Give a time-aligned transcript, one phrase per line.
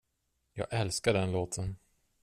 [0.53, 1.75] Jag älskar den låten.